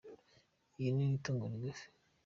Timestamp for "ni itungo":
1.07-1.43